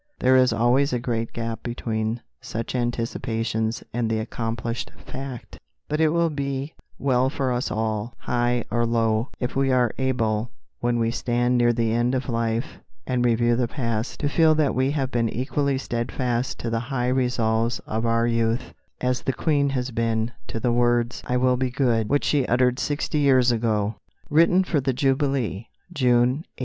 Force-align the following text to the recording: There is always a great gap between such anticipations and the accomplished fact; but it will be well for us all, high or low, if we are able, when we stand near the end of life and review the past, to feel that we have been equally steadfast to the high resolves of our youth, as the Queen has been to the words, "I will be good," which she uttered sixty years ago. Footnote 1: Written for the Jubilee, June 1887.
There 0.17 0.35
is 0.35 0.51
always 0.51 0.93
a 0.93 0.99
great 0.99 1.31
gap 1.31 1.61
between 1.61 2.23
such 2.41 2.73
anticipations 2.73 3.83
and 3.93 4.09
the 4.09 4.17
accomplished 4.17 4.89
fact; 4.97 5.59
but 5.87 6.01
it 6.01 6.09
will 6.09 6.31
be 6.31 6.73
well 6.97 7.29
for 7.29 7.51
us 7.51 7.69
all, 7.69 8.15
high 8.17 8.63
or 8.71 8.83
low, 8.87 9.29
if 9.39 9.55
we 9.55 9.71
are 9.71 9.93
able, 9.99 10.49
when 10.79 10.97
we 10.97 11.11
stand 11.11 11.55
near 11.55 11.71
the 11.71 11.91
end 11.93 12.15
of 12.15 12.29
life 12.29 12.79
and 13.05 13.23
review 13.23 13.55
the 13.55 13.67
past, 13.67 14.19
to 14.21 14.27
feel 14.27 14.55
that 14.55 14.73
we 14.73 14.89
have 14.89 15.11
been 15.11 15.29
equally 15.29 15.77
steadfast 15.77 16.57
to 16.61 16.71
the 16.71 16.79
high 16.79 17.07
resolves 17.09 17.77
of 17.85 18.03
our 18.03 18.25
youth, 18.25 18.73
as 19.01 19.21
the 19.21 19.31
Queen 19.33 19.69
has 19.69 19.91
been 19.91 20.31
to 20.47 20.59
the 20.59 20.71
words, 20.71 21.21
"I 21.27 21.37
will 21.37 21.57
be 21.57 21.69
good," 21.69 22.09
which 22.09 22.23
she 22.25 22.47
uttered 22.47 22.79
sixty 22.79 23.19
years 23.19 23.51
ago. 23.51 23.97
Footnote 24.23 24.29
1: 24.31 24.35
Written 24.35 24.63
for 24.63 24.81
the 24.81 24.93
Jubilee, 24.93 25.67
June 25.93 26.41
1887. 26.41 26.43